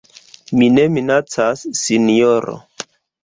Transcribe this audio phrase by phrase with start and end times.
[0.59, 2.57] Mi ne minacas, sinjoro.